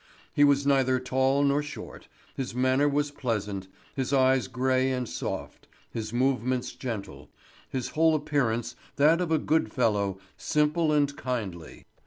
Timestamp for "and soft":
4.91-5.67